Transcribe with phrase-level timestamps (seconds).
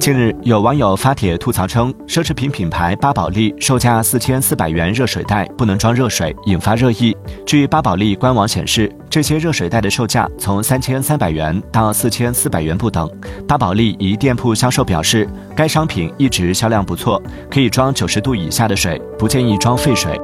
[0.00, 6.34] 近日有网友发帖吐槽称奢侈品品牌巴宝莉售价四千四百元热水袋不能装热水。
[6.46, 13.10] 引发热议据巴宝莉官网显示这些热水袋的售价从三千三百元到四千四百元不等。
[13.46, 20.18] 巴宝莉一店铺销售表示该商品一直销量不错可以装九十度以下的水不建议装沸水。